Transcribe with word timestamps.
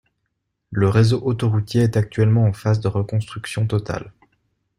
Le 0.71 0.89
réseau 0.89 1.21
autoroutier 1.23 1.83
est 1.83 1.95
actuellement 1.95 2.45
en 2.45 2.53
phase 2.53 2.79
de 2.79 2.87
reconstruction 2.87 3.67
totale. 3.67 4.11